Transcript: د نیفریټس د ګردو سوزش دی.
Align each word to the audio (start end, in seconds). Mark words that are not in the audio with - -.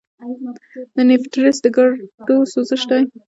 د 0.95 0.97
نیفریټس 1.07 1.57
د 1.63 1.65
ګردو 1.75 2.37
سوزش 2.53 2.81
دی. 2.89 3.01